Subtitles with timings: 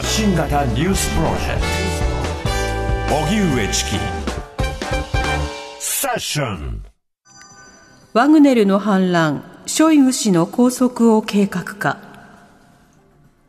[0.00, 1.60] 発信型ニュースプロジェク
[3.10, 3.16] ト。
[3.16, 3.90] 荻上チキ。
[5.78, 6.82] セッション。
[8.14, 11.98] ワグネルの反乱ショイグ氏の拘束を計画化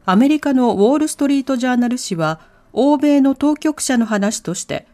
[0.04, 2.42] アメリカのウォール・ストリート・ジャーナル紙は
[2.74, 4.88] 欧米の当局者の話として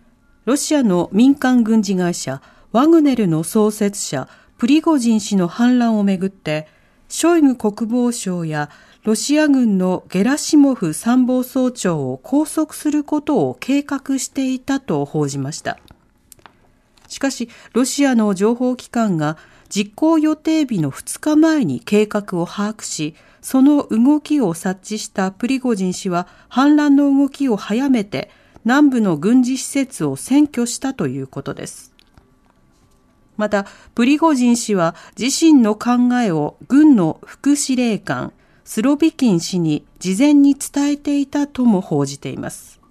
[0.45, 2.39] ロシアの民間軍事会社
[2.71, 4.29] ワグネルの創設者
[4.59, 6.67] プリゴジン氏の反乱をめぐって
[7.09, 8.69] ショイグ国防相や
[9.03, 15.79] ロシア軍のゲラシモフ参謀総長を拘束することを計画していたと報じました。
[17.07, 19.37] しかし、ロシアの情報機関が
[19.69, 28.29] 実行予定日の2日前に計画を把握し、その動きを察知したプリゴジン氏は反乱の動きを早めて
[28.65, 31.96] 南部の軍事施設を占拠したということです。
[33.37, 33.65] また、
[33.95, 38.33] プリゴジン氏は自身の考えを軍の副司令官、
[38.65, 42.81] スロビキン氏に事前に伝えていたとも報じています。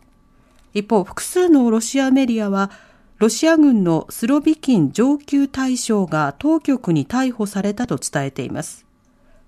[0.73, 2.71] 一方、複数のロシアメディアは、
[3.19, 8.87] ロシア軍のスロビキン上級大将が当局に逮捕されたと伝えています。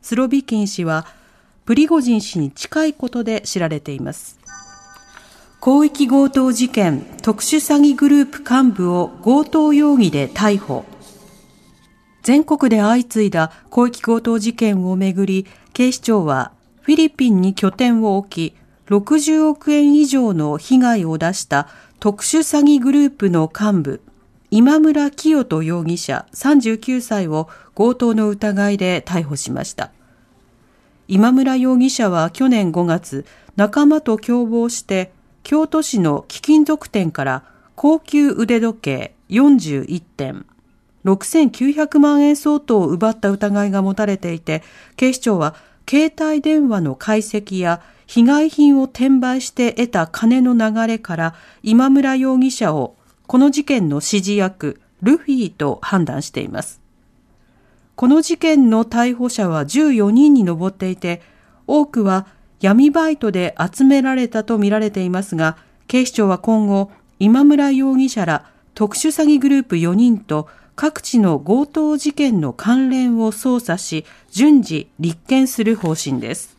[0.01, 1.07] スロビキン氏は、
[1.65, 4.38] プリゴジン氏に近いことで知られています。
[5.61, 10.85] 広域強盗事件特殊詐欺グループ幹部を強盗容疑で逮捕。
[12.23, 24.01] 全国で相次いだ広域強盗事件をめぐり、警視庁はフィリピンに拠点を置き、60億円以上の被害を出した特殊詐欺グループの幹部、
[24.53, 29.91] 今村清人容疑者39歳を強盗の疑いで逮捕しました。
[31.09, 35.11] 今村容疑者は去年5月、仲間と共謀して
[35.49, 37.43] 京都市の貴金属店から
[37.75, 40.45] 高級腕時計41点、
[41.07, 44.63] 6900万円相当を奪った疑いが持たれていて、
[44.97, 45.55] 警視庁は
[45.89, 52.97] 携帯電話の解析や被害品を転売して得た金の流れから今村容疑者を
[53.27, 56.83] この事件の指示役ルフィと判断しています。
[57.97, 61.23] この事件の逮捕者は14人に上っていて、
[61.67, 62.27] 多くは
[62.61, 76.57] 闇バイトで集められたとみられていますが、警視庁は今後、今村容疑者ら特殊詐欺グループ4人と各地の強盗事件の関連を捜査し、順次立件する方針です。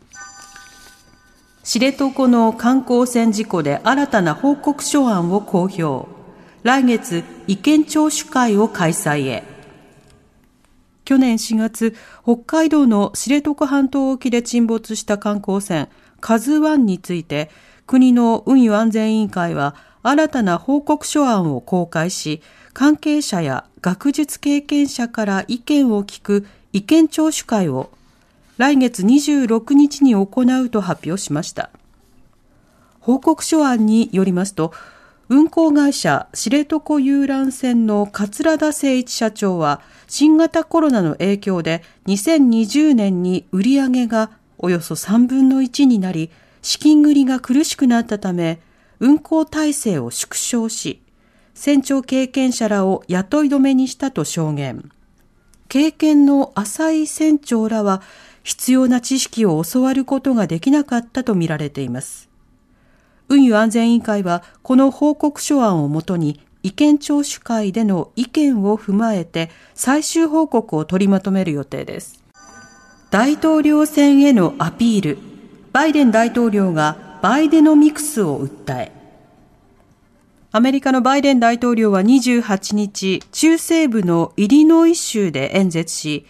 [1.64, 6.10] 知床の観光船事故で新たな報告書案を公表。
[6.64, 9.59] 来月、意見聴取会を開催へ。
[11.10, 15.90] 去年4月、北海道の知床半島沖で沈没した観光船、
[16.20, 17.50] カズワンについて、
[17.88, 22.44] 国の運輸安全委員会は新たな報告書案を公開し、
[22.74, 27.90] 関係者や学術経験者から意見を聞く意見聴取会を
[28.58, 31.72] 来月26日に行うと発表しました。
[33.00, 34.74] 報告書案によりますと、
[35.30, 46.32] 運航会社知床遊覧船の桂田誠一社長は新型コロナの影響で2020年に売り上げがおよそ3分の1になり
[46.64, 48.60] 資金繰りが苦しくなったため
[49.00, 51.02] 運航体制を縮小し
[51.54, 54.90] 船長経験者らを雇い止めにしたと証言。
[55.68, 58.02] 経験の浅い船長らは
[58.44, 62.29] 必要な知識を教わることができなかったとみられています。
[63.30, 72.24] 運輸安全委員会はこの報告書案をもとに意見聴取会での意見を踏まえて最終報告を取りまとめる予定です。
[73.12, 75.18] 大統領選へのアピール。
[75.72, 78.92] バイデン大統領がバイデノミクスを訴え、
[80.52, 86.26] アメリカのバイデン大統領は28日、中西部のイリノイ州で演説し、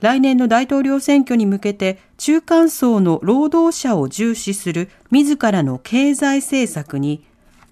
[0.00, 7.24] 来年の大統領選挙に向けて中間層の労働者を重視する自らの経済政策に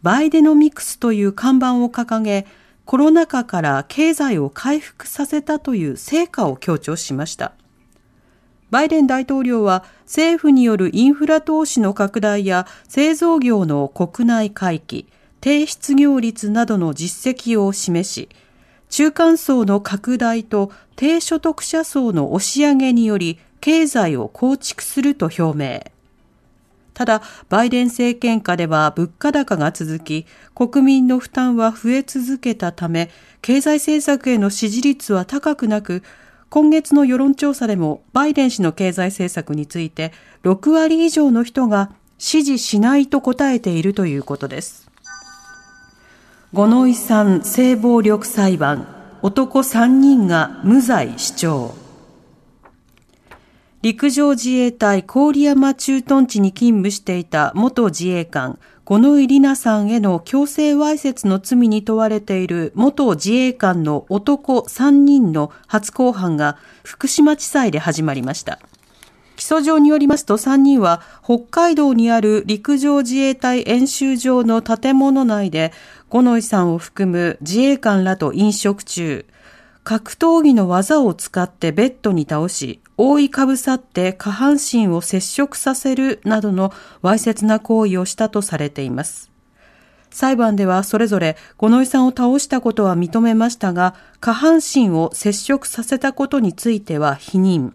[0.02, 2.46] バイデノミクスという看板を掲げ、
[2.84, 7.52] コロナ禍から経済を回復させたという成果を強調しました。
[8.70, 15.06] バイデン大統領は政府によるインフラ投資の拡大や製造業の国内回帰、
[15.40, 18.28] 低失業率などの実績を示し、
[18.88, 25.80] 中間層の拡大と低所得者層の押し上げにより経済を構築すると表明。
[26.94, 30.24] ただ、バイデン政権下では物価高が続き、
[30.54, 33.10] 国民の負担は増え続けたため、
[33.42, 36.02] 経済政策への支持率は高くなく、
[36.48, 40.12] 今月の世論調査でもバイデン氏の経済政策について
[40.44, 44.88] 6割以上の人が支持しないと答えているということです。
[46.56, 48.88] 五ノ井さん性暴力裁判
[49.20, 51.74] 男3人が無罪主張
[53.82, 68.58] 陸上自衛隊郡山駐屯地に勤務していた元自衛官、五ノ井里奈さんへの強制わいせつの罪に問われている元自衛官の男3人の初公判が福島地裁で始まりました。
[69.36, 75.72] 起訴状によりますと3人は北海道にある陸上自衛隊演習場の建物内で
[76.08, 79.26] 五ノ井さんを含む自衛官らと飲食中、
[79.84, 86.72] 格闘技の技を使ってベッドに倒し、覆いかぶさって下半身を接触させるなどの
[87.02, 89.30] わいせつな行為をしたとされています。
[90.10, 97.72] 裁判ではそれぞれ五ノ井さんを倒したことは認めましたが、下半身を接触させたことについては否認。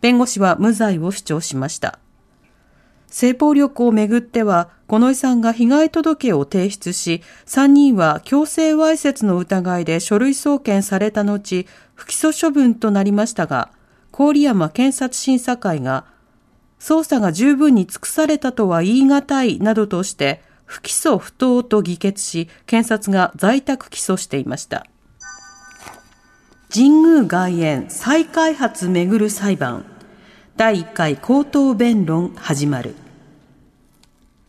[0.00, 1.98] 弁護士は無罪を主張しました。
[3.08, 13.70] 性暴力をめぐっては、五ノ井さんが被害届を提出し、3人は強制わいせつの疑いで書類送検された後、不起訴処分となりましたが、
[14.12, 16.04] 郡山検察審査会が、
[16.78, 24.84] 捜査が十分に尽くされたとは言い難いなどとして、不起訴不当と議決し、検察が在宅起訴していました。
[26.68, 29.84] 神宮外苑再開発めぐる裁判。
[30.56, 32.96] 第1回口頭弁論始まる。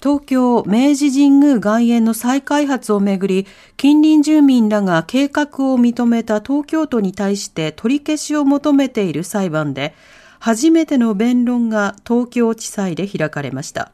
[0.01, 3.45] 東京明治神宮外苑の再開発をめぐり、
[3.77, 9.93] 近隣住民らが計画を認めた東京都に対して取り消しを求めている裁判で、
[10.39, 13.91] 初めての弁論が東京地裁で開かれました。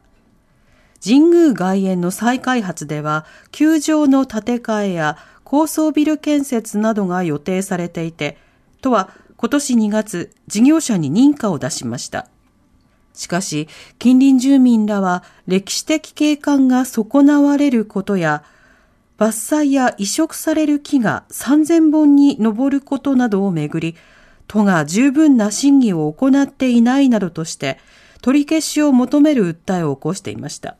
[1.04, 8.38] 神宮外苑の再開発では、球場の建て替えや高層ビル建設などが予定されていて、
[8.80, 12.28] 都は今年2月、事業者に認可を出しました。
[13.12, 13.68] しかし、
[13.98, 18.42] 近隣住民らは歴史的景観が損なわれることや、
[19.18, 23.94] 伐採や移植される木が3000本に上ることなどをめぐり、
[24.48, 27.78] 都が十分な審議を行っていないなどとして、
[28.22, 30.76] 取り消しを求める訴えを起こしていました。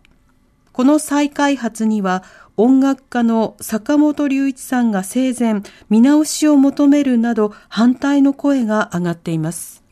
[0.75, 2.25] この再開発には
[2.57, 9.85] 音楽家の坂本龍一さんが生前見直しを求めるなど反対の声が上がっています。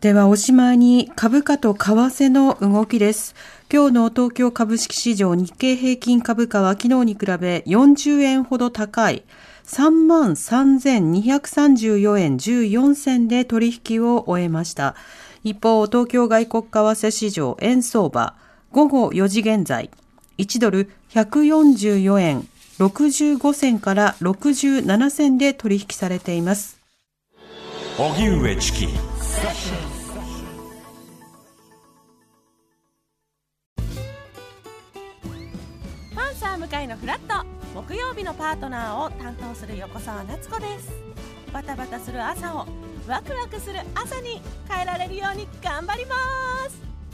[0.00, 3.36] ではおしまいに株価と為替の動きです。
[3.72, 9.22] 今日の東京株式市場日経平均株価は昨日に比べ40円ほど高い
[9.66, 14.96] 33,234円14銭で取引を終えました。
[15.44, 18.34] 一方、東京外国為替市場円相場
[18.72, 19.90] 午後4時現在
[20.38, 22.48] 1ドル144円
[22.78, 26.78] 65銭から67銭で取引されています。
[27.98, 28.88] 荻上チキ。
[36.14, 37.46] パンサー向かいのフラット。
[37.74, 40.92] 木曜日のパートナーを担当する横澤夏子です。
[41.54, 42.66] バタバタする朝を
[43.06, 46.16] ワクワクする朝に変えられるように頑張りま
[46.68, 46.83] す